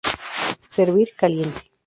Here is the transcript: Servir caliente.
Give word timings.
Servir 0.73 1.11
caliente. 1.15 1.69